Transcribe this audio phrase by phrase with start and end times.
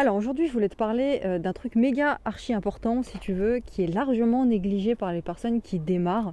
[0.00, 3.58] Alors aujourd'hui, je voulais te parler euh, d'un truc méga archi important, si tu veux,
[3.58, 6.32] qui est largement négligé par les personnes qui démarrent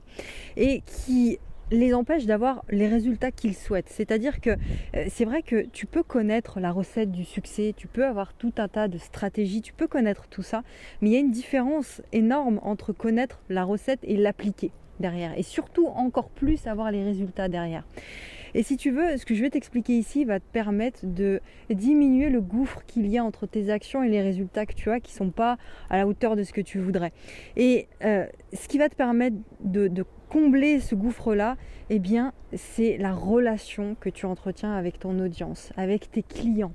[0.55, 1.37] et qui
[1.69, 3.89] les empêche d'avoir les résultats qu'ils souhaitent.
[3.89, 8.05] C'est-à-dire que euh, c'est vrai que tu peux connaître la recette du succès, tu peux
[8.05, 10.63] avoir tout un tas de stratégies, tu peux connaître tout ça,
[11.01, 14.71] mais il y a une différence énorme entre connaître la recette et l'appliquer
[15.01, 15.37] derrière.
[15.37, 17.83] Et surtout encore plus avoir les résultats derrière.
[18.53, 22.29] Et si tu veux, ce que je vais t'expliquer ici va te permettre de diminuer
[22.29, 25.13] le gouffre qu'il y a entre tes actions et les résultats que tu as qui
[25.13, 25.57] ne sont pas
[25.89, 27.11] à la hauteur de ce que tu voudrais.
[27.55, 31.55] Et euh, ce qui va te permettre de, combler ce gouffre-là,
[31.89, 36.73] eh bien, c'est la relation que tu entretiens avec ton audience, avec tes clients.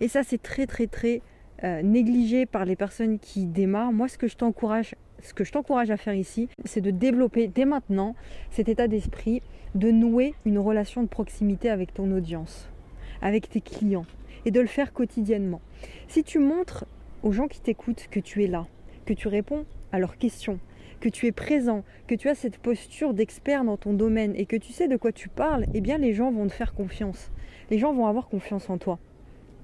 [0.00, 1.20] Et ça, c'est très, très, très
[1.64, 3.92] euh, négligé par les personnes qui démarrent.
[3.92, 7.48] Moi, ce que je t'encourage ce que je t'encourage à faire ici, c'est de développer
[7.48, 8.14] dès maintenant
[8.50, 9.42] cet état d'esprit,
[9.74, 12.68] de nouer une relation de proximité avec ton audience,
[13.20, 14.06] avec tes clients,
[14.44, 15.60] et de le faire quotidiennement.
[16.08, 16.84] Si tu montres
[17.22, 18.66] aux gens qui t'écoutent que tu es là,
[19.04, 20.58] que tu réponds à leurs questions,
[21.00, 24.56] que tu es présent, que tu as cette posture d'expert dans ton domaine et que
[24.56, 27.30] tu sais de quoi tu parles, eh bien les gens vont te faire confiance.
[27.70, 28.98] Les gens vont avoir confiance en toi.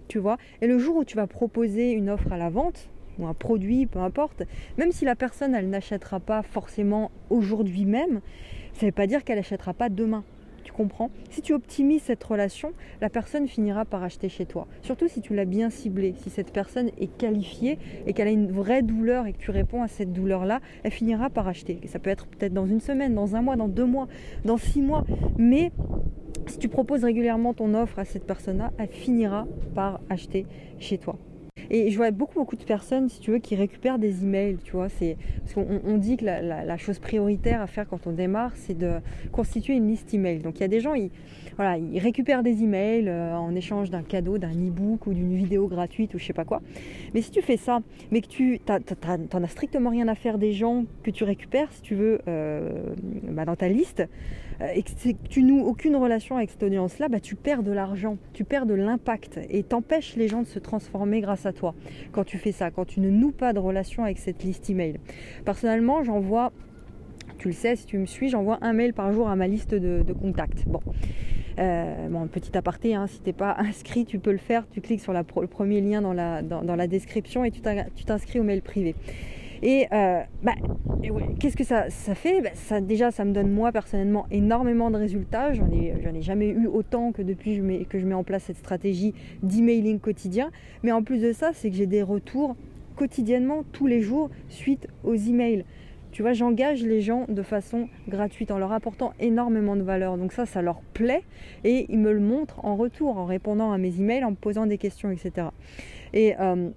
[0.08, 0.36] Tu vois?
[0.60, 3.86] Et le jour où tu vas proposer une offre à la vente, ou un produit,
[3.86, 4.42] peu importe,
[4.78, 8.20] même si la personne, elle n'achètera pas forcément aujourd'hui même,
[8.72, 10.24] ça ne veut pas dire qu'elle n'achètera pas demain.
[10.64, 11.10] Tu comprends?
[11.28, 14.66] Si tu optimises cette relation, la personne finira par acheter chez toi.
[14.80, 18.50] Surtout si tu l'as bien ciblée, si cette personne est qualifiée et qu'elle a une
[18.50, 21.80] vraie douleur et que tu réponds à cette douleur-là, elle finira par acheter.
[21.86, 24.08] ça peut être peut-être dans une semaine, dans un mois, dans deux mois,
[24.46, 25.04] dans six mois.
[25.36, 25.70] Mais
[26.46, 30.46] si tu proposes régulièrement ton offre à cette personne-là, elle finira par acheter
[30.78, 31.18] chez toi.
[31.70, 34.72] Et je vois beaucoup, beaucoup de personnes, si tu veux, qui récupèrent des emails, tu
[34.72, 34.88] vois.
[34.88, 35.16] C'est,
[35.56, 38.94] on dit que la, chose prioritaire à faire quand on démarre, c'est de
[39.32, 40.40] constituer une liste email.
[40.40, 41.10] Donc il y a des gens, ils,
[41.56, 45.68] voilà, ils récupèrent des emails euh, en échange d'un cadeau, d'un e-book ou d'une vidéo
[45.68, 46.60] gratuite ou je sais pas quoi.
[47.14, 50.52] Mais si tu fais ça, mais que tu n'en as strictement rien à faire des
[50.52, 52.94] gens que tu récupères, si tu veux, euh,
[53.28, 54.02] bah, dans ta liste,
[54.60, 54.90] euh, et que
[55.28, 58.74] tu noues aucune relation avec cette audience-là, bah, tu perds de l'argent, tu perds de
[58.74, 61.74] l'impact et t'empêches les gens de se transformer grâce à toi
[62.12, 64.98] quand tu fais ça, quand tu ne noues pas de relation avec cette liste email.
[65.44, 66.52] Personnellement, j'envoie,
[67.38, 69.74] tu le sais si tu me suis, j'envoie un mail par jour à ma liste
[69.74, 70.66] de, contacts.
[70.66, 70.80] Bon.
[71.60, 74.68] Euh, bon, petit aparté, hein, si tu n'es pas inscrit, tu peux le faire.
[74.70, 77.60] Tu cliques sur le premier lien dans la description et tu
[78.04, 78.94] t'inscris au mail privé.
[79.64, 80.52] Et, euh, bah,
[81.40, 82.42] qu'est-ce que ça, fait?
[82.42, 85.54] Bah, Déjà, ça me donne moi personnellement énormément de résultats.
[85.54, 87.56] J'en ai, ai jamais eu autant que depuis
[87.88, 90.50] que je mets en place cette stratégie d'emailing quotidien.
[90.82, 92.56] Mais en plus de ça, c'est que j'ai des retours
[92.94, 95.64] quotidiennement, tous les jours, suite aux emails.
[96.12, 100.18] Tu vois, j'engage les gens de façon gratuite en leur apportant énormément de valeur.
[100.18, 101.22] Donc ça, ça leur plaît
[101.64, 104.66] et ils me le montrent en retour, en répondant à mes emails, en me posant
[104.66, 105.48] des questions, etc.
[106.12, 106.68] Et euh,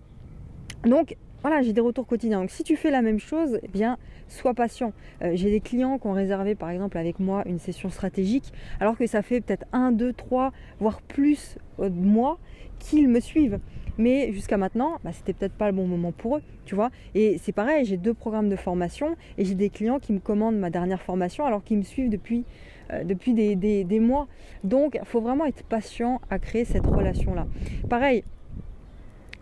[0.85, 2.41] donc, voilà, j'ai des retours quotidiens.
[2.41, 4.93] Donc si tu fais la même chose, eh bien, sois patient.
[5.21, 8.97] Euh, j'ai des clients qui ont réservé par exemple avec moi une session stratégique, alors
[8.97, 12.37] que ça fait peut-être un, deux, trois, voire plus de mois
[12.79, 13.59] qu'ils me suivent.
[13.97, 16.91] Mais jusqu'à maintenant, bah, c'était peut-être pas le bon moment pour eux, tu vois.
[17.15, 20.57] Et c'est pareil, j'ai deux programmes de formation et j'ai des clients qui me commandent
[20.57, 22.45] ma dernière formation alors qu'ils me suivent depuis,
[22.93, 24.27] euh, des, des mois.
[24.63, 27.47] Donc, il faut vraiment être patient à créer cette relation-là.
[27.89, 28.23] Pareil,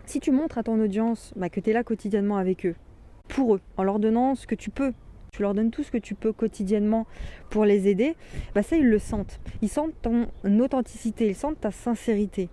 [0.06, 2.74] si tu montres à ton audience bah, que tu es là quotidiennement avec eux,
[3.28, 4.92] pour eux, en leur donnant ce que tu peux,
[5.32, 7.06] tu leur donnes tout ce que tu peux quotidiennement
[7.50, 8.14] pour les aider,
[8.54, 9.40] bah ça ils le sentent.
[9.60, 10.28] Ils sentent ton
[10.60, 12.48] authenticité, ils sentent ta sincérité.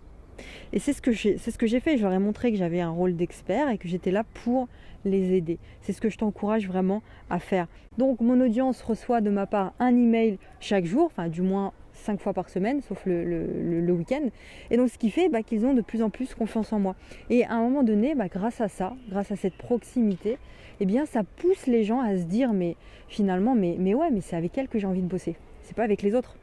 [0.73, 1.97] Et c'est ce que j'ai, c'est ce que j'ai fait.
[1.97, 4.67] Je leur ai montré que j'avais un rôle d'expert et que j'étais là pour
[5.05, 5.59] les aider.
[5.81, 7.67] C'est ce que je t'encourage vraiment à faire.
[7.97, 12.19] Donc mon audience reçoit de ma part un email chaque jour, enfin du moins cinq
[12.19, 14.29] fois par semaine, sauf le, week-end.
[14.71, 16.95] Et donc ce qui fait bah, qu'ils ont de plus en plus confiance en moi.
[17.29, 20.37] Et à un moment donné, bah, grâce à ça, grâce à cette proximité,
[20.79, 22.75] eh bien ça pousse les gens à se dire mais
[23.07, 25.35] finalement, mais, mais ouais, mais c'est avec elle que j'ai envie de bosser.
[25.61, 26.35] C'est pas avec les autres.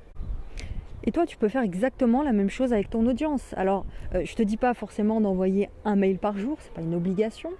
[1.04, 3.54] Et toi, tu peux faire exactement la même chose avec ton audience.
[3.56, 6.94] Alors, euh, je te dis pas forcément d'envoyer un mail par jour, c'est pas une
[6.94, 7.50] obligation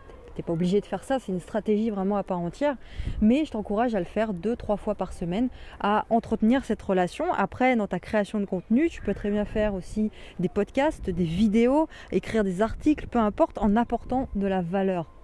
[0.43, 2.77] pas obligé de faire ça, c'est une stratégie vraiment à part entière.
[3.21, 5.49] Mais je t'encourage à le faire deux, trois fois par semaine,
[5.81, 7.33] à entretenir cette relation.
[7.33, 11.25] Après, dans ta création de contenu, tu peux très bien faire aussi des podcasts, des
[11.25, 15.20] vidéos, écrire des articles, peu importe, en apportant de la valeur.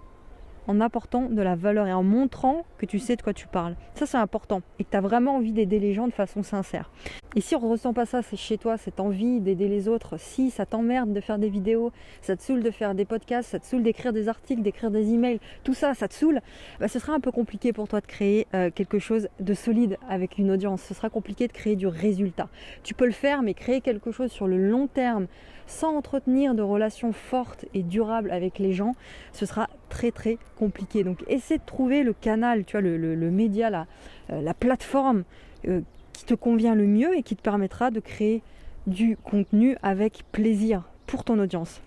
[0.66, 3.76] En apportant de la valeur et en montrant que tu sais de quoi tu parles.
[3.94, 6.90] Ça, c'est important et que tu as vraiment envie d'aider les gens de façon sincère.
[7.34, 10.50] Et si on ne ressent pas ça, chez toi, cette envie d'aider les autres, si
[10.50, 11.92] ça t'emmerde de faire des vidéos,
[12.22, 15.12] ça te saoule de faire des podcasts, ça te saoule d'écrire des articles, d'écrire des
[15.12, 16.40] emails, tout ça, ça te saoule,
[16.80, 19.98] bah, ce sera un peu compliqué pour toi de créer euh, quelque chose de solide
[20.08, 20.82] avec une audience.
[20.82, 22.48] Ce sera compliqué de créer du résultat.
[22.82, 25.26] Tu peux le faire, mais créer quelque chose sur le long terme,
[25.66, 28.94] sans entretenir de relations fortes et durables avec les gens,
[29.32, 31.04] ce sera très très compliqué.
[31.04, 33.86] Donc essaie de trouver le canal, tu vois, le, média, la,
[34.30, 35.24] euh, la plateforme
[35.66, 35.80] euh,
[36.12, 38.42] qui te convient le mieux et qui te permettra de créer
[38.86, 41.80] du contenu avec plaisir pour ton audience.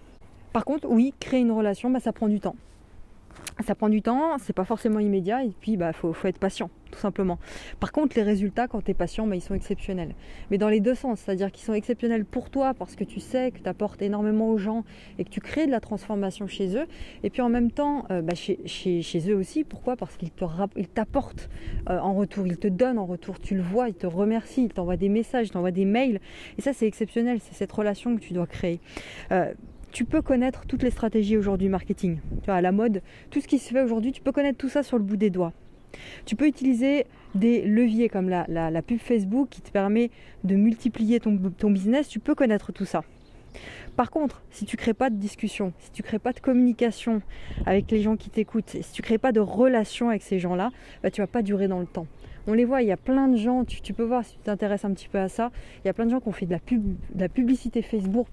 [0.54, 2.56] Par contre, oui, créer une relation, bah, ça prend du temps
[3.66, 6.70] ça prend du temps, c'est pas forcément immédiat et puis bah faut, faut être patient
[6.92, 7.38] tout simplement.
[7.80, 10.16] Par contre les résultats quand tu es patient bah, ils sont exceptionnels.
[10.50, 13.52] Mais dans les deux sens, c'est-à-dire qu'ils sont exceptionnels pour toi parce que tu sais
[13.52, 14.84] que tu apportes énormément aux gens
[15.18, 16.88] et que tu crées de la transformation chez eux
[17.24, 19.96] et puis en même temps euh, bah, chez, eux aussi, pourquoi?
[19.96, 21.50] Parce qu'ils t'apportent
[21.90, 24.74] euh, en retour, ils te donnent en retour, tu le vois, ils te remercient, ils
[24.74, 26.20] t'envoient des messages, ils t'envoient des mails
[26.58, 28.80] et ça c'est exceptionnel, c'est cette relation que tu dois créer.
[29.32, 29.54] Euh,
[29.92, 32.20] tu peux connaître toutes les stratégies aujourd'hui marketing.
[32.42, 34.84] Tu vois, la mode, tout ce qui se fait aujourd'hui, tu peux connaître tout ça
[34.84, 35.54] sur le bout des doigts.
[36.26, 37.06] Tu peux utiliser
[37.36, 40.12] des leviers comme la, pub Facebook qui te permet
[40.44, 41.32] de multiplier ton,
[41.72, 42.08] business.
[42.08, 43.04] Tu peux connaître tout ça.
[43.96, 46.40] Par contre, si tu ne crées pas de discussion, si tu ne crées pas de
[46.40, 47.22] communication
[47.66, 50.70] avec les gens qui t'écoutent, si tu ne crées pas de relation avec ces gens-là,
[51.04, 52.08] bah, tu ne vas pas durer dans le temps
[52.50, 54.84] on les voit, il y a plein de gens, tu, peux voir si tu t'intéresses
[54.84, 55.52] un petit peu à ça,
[55.84, 56.82] il y a plein de gens qui ont fait de la, pub,
[57.14, 58.28] de la publicité Facebook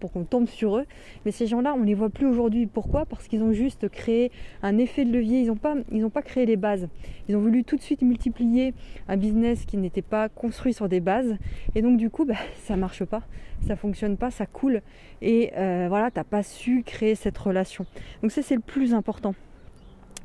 [0.00, 0.86] pour, qu'on tombe sur eux,
[1.24, 2.66] mais ces gens-là, on ne les voit plus aujourd'hui.
[2.66, 3.04] Pourquoi?
[3.04, 4.32] Parce qu'ils ont juste créé
[4.62, 6.88] un effet de levier, ils n'ont pas, créé les bases.
[7.28, 8.72] Ils ont voulu tout de suite multiplier
[9.08, 11.36] un business qui n'était pas construit sur des bases,
[11.74, 13.24] et donc du coup, bah, ça marche pas,
[13.66, 14.80] ça fonctionne pas, ça coule,
[15.20, 17.84] et euh, voilà, tu n'as pas su créer cette relation.
[18.22, 19.34] Donc ça, c'est le plus important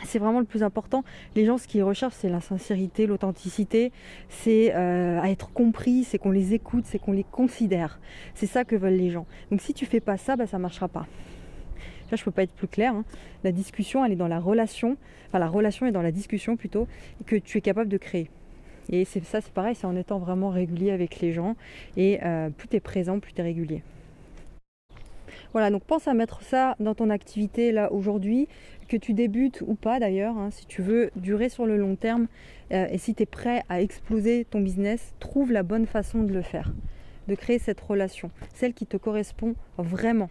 [0.06, 1.04] c'est vraiment le plus important.
[1.36, 3.92] Les gens, ce qu'ils recherchent, c'est la sincérité, l'authenticité,
[4.30, 8.00] c'est euh, à être compris, c'est qu'on les écoute, c'est qu'on les considère.
[8.36, 9.25] C'est ça que veulent les gens.
[9.51, 11.07] Donc si tu fais pas ça, bah, ça marchera pas.
[12.12, 12.94] Là, je peux pas être plus clair.
[12.94, 13.06] Hein.
[13.44, 14.98] La discussion, elle est dans la relation.
[15.28, 16.88] Enfin, la relation est dans la discussion plutôt
[17.25, 18.30] que tu es capable de créer.
[18.92, 21.56] Et c'est ça, c'est pareil, c'est en étant vraiment régulier avec les gens.
[21.96, 23.84] Et euh, plus tu es présent, plus tu es régulier.
[25.51, 28.48] Voilà, donc pense à mettre ça dans ton activité là aujourd'hui,
[28.88, 32.28] que tu débutes ou pas d'ailleurs, hein, si tu veux durer sur le long terme
[32.72, 36.34] euh, et si tu es prêt à exploser ton business, trouve la bonne façon de
[36.34, 36.74] le faire,
[37.28, 40.30] de créer cette relation, celle qui te correspond vraiment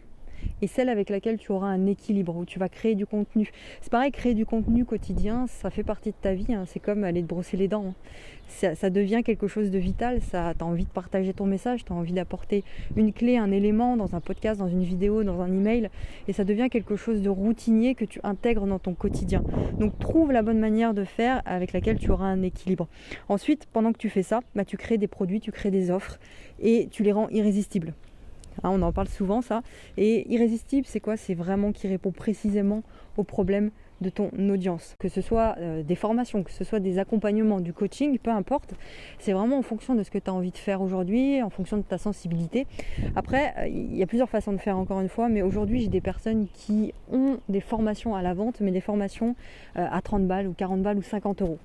[0.62, 3.50] et celle avec laquelle tu auras un équilibre, où tu vas créer du contenu.
[3.80, 6.64] C'est pareil, créer du contenu quotidien, ça fait partie de ta vie, hein.
[6.66, 7.86] c'est comme aller te brosser les dents.
[7.88, 7.94] Hein.
[8.48, 11.94] Ça, devient quelque chose de vital, tu as envie de partager ton message, tu as
[11.94, 12.64] envie d'apporter
[12.96, 15.90] une clé, un élément dans un podcast, dans une vidéo, dans un email,
[16.28, 19.44] et ça devient quelque chose de routinier que tu intègres dans ton quotidien.
[19.78, 22.88] Donc trouve la bonne manière de faire avec laquelle tu auras un équilibre.
[23.28, 26.18] Ensuite, pendant que tu fais ça, bah, tu crées des produits, tu crées des offres,
[26.60, 27.92] et tu les rends irrésistibles.
[28.62, 29.62] Hein, on en parle souvent ça.
[29.96, 31.16] Et irrésistible, c'est quoi?
[31.16, 32.82] C'est vraiment qui répond précisément
[33.16, 33.70] aux problèmes
[34.00, 34.94] de ton audience.
[34.98, 38.74] Que ce soit euh, des formations, que ce soit des accompagnements, du coaching, peu importe.
[39.18, 41.76] C'est vraiment en fonction de ce que tu as envie de faire aujourd'hui, en fonction
[41.76, 42.66] de ta sensibilité.
[43.16, 46.00] Après, il y a plusieurs façons de faire encore une fois, mais aujourd'hui j'ai des
[46.00, 49.34] personnes qui ont des formations à la vente, mais des formations
[49.76, 51.58] euh, à 30 balles ou 40 balles ou 50 euros.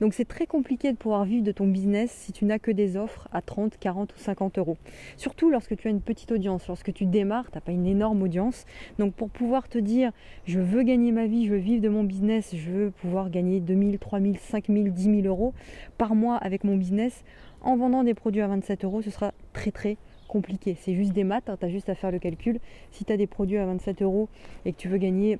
[0.00, 2.96] Donc c'est très compliqué de pouvoir vivre de ton business si tu n'as que des
[2.96, 4.76] offres à 30, 40 ou 50 euros.
[5.16, 8.22] Surtout lorsque tu as une petite audience, lorsque tu démarres, tu n'as pas une énorme
[8.22, 8.64] audience.
[8.98, 10.12] Donc pour pouvoir te dire
[10.44, 13.60] je veux gagner ma vie, je veux vivre de mon business, je veux pouvoir gagner
[13.60, 15.54] 2000, 3000, 5000, 10 000 euros
[15.98, 17.24] par mois avec mon business
[17.62, 19.96] en vendant des produits à 27 euros, ce sera très très
[20.28, 20.76] compliqué.
[20.80, 22.58] C'est juste des maths, hein, tu as juste à faire le calcul.
[22.90, 24.28] Si tu as des produits à 27 euros
[24.64, 25.38] et que tu veux gagner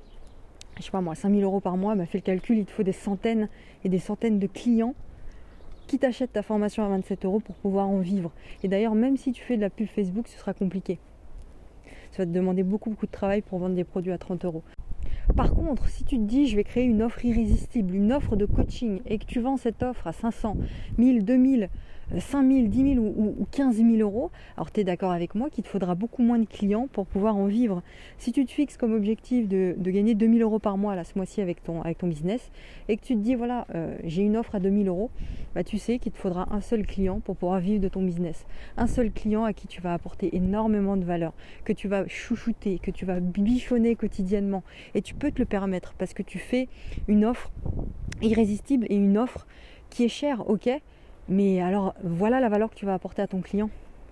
[0.77, 2.83] je sais pas moi, 5000 euros par mois, bah fais le calcul, il te faut
[2.83, 3.49] des centaines
[3.83, 4.95] et des centaines de clients
[5.87, 8.31] qui t'achètent ta formation à 27 euros pour pouvoir en vivre.
[8.63, 10.99] Et d'ailleurs, même si tu fais de la pub Facebook, ce sera compliqué.
[12.11, 14.63] Ça va te demander beaucoup, beaucoup de travail pour vendre des produits à 30 euros.
[15.35, 18.45] Par contre, si tu te dis je vais créer une offre irrésistible, une offre de
[18.45, 20.57] coaching et que tu vends cette offre à 500,
[20.97, 21.69] 1000, 2000,
[22.17, 25.63] 5 000, 10 000 ou, 15 000 euros, alors tu es d'accord avec moi qu'il
[25.63, 27.81] te faudra beaucoup moins de clients pour pouvoir en vivre.
[28.17, 31.13] Si tu te fixes comme objectif de, gagner 2 000 euros par mois là, ce
[31.15, 32.51] mois-ci avec ton, avec ton business
[32.87, 35.09] et que tu te dis voilà, euh, j'ai une offre à 2 000 euros,
[35.55, 38.45] bah, tu sais qu'il te faudra un seul client pour pouvoir vivre de ton business.
[38.77, 41.33] Un seul client à qui tu vas apporter énormément de valeur,
[41.63, 44.63] que tu vas chouchouter, que tu vas bichonner quotidiennement.
[44.95, 46.67] Et tu peux te le permettre parce que tu fais
[47.07, 47.51] une offre
[48.21, 49.45] irrésistible et une offre
[49.89, 50.69] qui est chère, ok,
[51.29, 53.69] mais alors, voilà la valeur que tu vas apporter à ton client.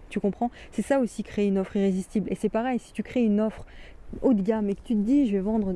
[0.09, 0.51] Tu comprends?
[0.71, 2.29] C'est ça aussi créer une offre irrésistible.
[2.31, 3.65] Et c'est pareil, si tu crées une offre
[4.21, 5.75] haut de gamme et que tu te dis, je vais vendre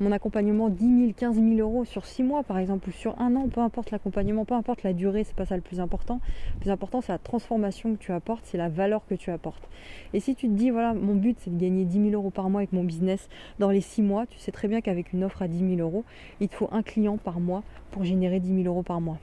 [0.00, 3.36] mon accompagnement 10 000, 15 000 euros sur 6 mois par exemple, ou sur un
[3.36, 6.20] an, peu importe l'accompagnement, peu importe la durée, c'est pas ça le plus important.
[6.54, 9.68] Le plus important, c'est la transformation que tu apportes, c'est la valeur que tu apportes.
[10.12, 12.50] Et si tu te dis, voilà, mon but c'est de gagner 10 000 euros par
[12.50, 15.42] mois avec mon business dans les 6 mois, tu sais très bien qu'avec une offre
[15.42, 16.04] à 10 000 euros,
[16.40, 19.18] il te faut un client par mois pour générer 10 000 euros par mois.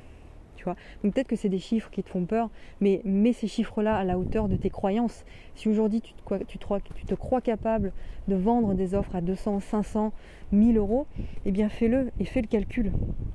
[1.04, 2.50] Donc peut-être que c'est des chiffres qui te font peur,
[2.80, 5.26] mais mets ces chiffres-là à la hauteur de tes croyances.
[5.56, 7.92] Si aujourd'hui tu, te crois capable
[8.28, 10.14] de vendre des offres à 200, 500,
[10.52, 11.08] 1000 euros,
[11.46, 12.92] eh bien fais-le et fais le calcul.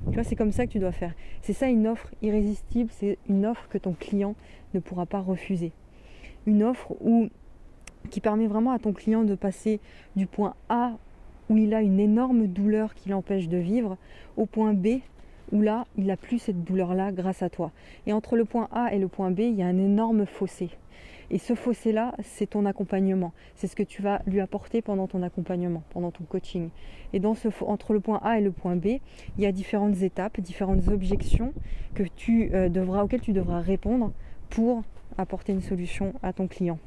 [0.07, 1.13] Tu vois, c'est comme ça que tu dois faire.
[1.41, 4.35] C'est ça une offre irrésistible, c'est une offre que ton client
[4.73, 5.71] ne pourra pas refuser.
[6.45, 6.95] Une offre
[8.09, 9.79] qui permet vraiment à ton client de passer
[10.15, 10.93] du point A
[11.49, 13.97] où il a une énorme douleur qui l'empêche de vivre
[14.35, 14.99] au point B
[15.51, 17.71] où là, il n'a plus cette douleur-là grâce à toi.
[18.05, 20.69] Et entre le point A et le point B, il y a un énorme fossé.
[21.29, 23.33] Et ce fossé-là, c'est ton accompagnement.
[23.55, 26.69] C'est ce que tu vas lui apporter pendant ton accompagnement, pendant ton coaching.
[27.13, 28.85] Et entre le point A et le point B,
[29.37, 31.53] il y a différentes étapes, différentes objections
[31.95, 34.13] que tu, euh, devras, auxquelles tu devras répondre
[34.49, 34.83] pour
[35.17, 36.79] apporter une solution à ton client.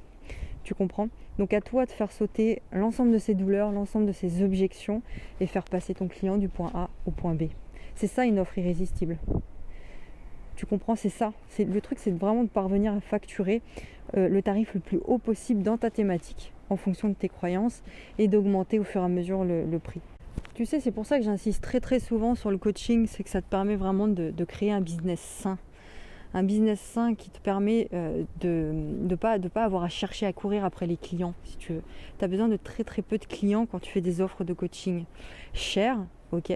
[0.63, 1.09] Tu comprends?
[1.39, 5.03] Donc à toi de faire sauter l'ensemble de ces douleurs, l'ensemble de ces objections
[5.41, 7.45] et faire passer ton client du point A au point B.
[7.95, 9.19] C'est ça une offre irrésistible.
[10.61, 11.33] Tu comprends, c'est ça.
[11.49, 13.63] C'est le truc, c'est vraiment de parvenir à facturer
[14.15, 17.83] euh, le tarif le plus haut possible dans ta thématique, en fonction de tes croyances,
[18.19, 20.03] et d'augmenter au fur et à mesure le, prix.
[20.53, 23.31] Tu sais, c'est pour ça que j'insiste très très souvent sur le coaching, c'est que
[23.31, 25.57] ça te permet vraiment de, créer un business sain.
[26.35, 30.65] Un business sain qui te permet euh, de ne pas, avoir à chercher à courir
[30.67, 31.83] après les clients, si tu veux.
[32.19, 34.53] Tu as besoin de très très peu de clients quand tu fais des offres de
[34.53, 35.05] coaching.
[35.55, 35.97] Cher,
[36.33, 36.53] ok,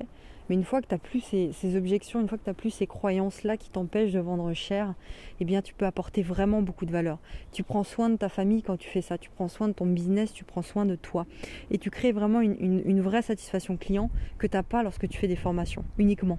[0.49, 2.71] mais une fois que tu n'as plus ces, objections, une fois que tu n'as plus
[2.71, 4.95] ces croyances-là qui t'empêchent de vendre cher,
[5.41, 7.19] eh bien tu peux apporter vraiment beaucoup de valeur.
[7.53, 9.87] Tu prends soin de ta famille quand tu fais ça, tu prends soin de ton
[9.87, 11.27] business, tu prends soin de toi.
[11.71, 15.29] Et tu crées vraiment une, vraie satisfaction client que tu n'as pas lorsque tu fais
[15.29, 16.39] des formations, uniquement.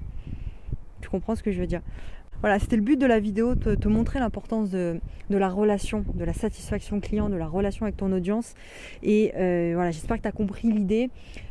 [1.02, 1.82] Tu comprends ce que je veux dire?
[2.42, 6.24] Voilà, c'était le but de la vidéo, te, te montrer l'importance de, la relation, de
[6.24, 8.54] la satisfaction client, de la relation avec ton audience.
[9.04, 11.10] Et euh, voilà, j'espère que tu as compris l'idée.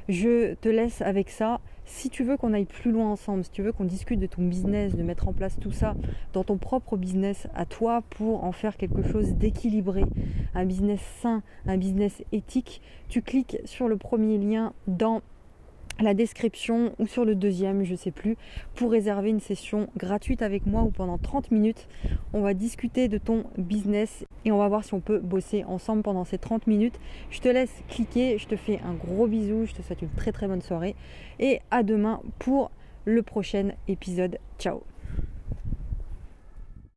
[0.08, 1.60] Je te laisse avec ça.
[1.86, 4.42] Si tu veux qu'on aille plus loin ensemble, si tu veux qu'on discute de ton
[4.42, 5.94] business, de mettre en place tout ça
[6.32, 10.04] dans ton propre business à toi pour en faire quelque chose d'équilibré,
[10.54, 15.20] un business sain, un business éthique, tu cliques sur le premier lien dans
[16.00, 18.36] la description ou sur le deuxième, je sais plus,
[18.74, 21.88] pour réserver une session gratuite avec moi ou pendant 30 minutes.
[22.32, 26.02] On va discuter de ton business et on va voir si on peut bosser ensemble
[26.02, 26.98] pendant ces 30 minutes.
[27.30, 30.32] Je te laisse cliquer, je te fais un gros bisou, je te souhaite une très
[30.32, 30.96] très bonne soirée
[31.38, 32.70] et à demain pour
[33.04, 34.38] le prochain épisode.
[34.58, 34.93] Ciao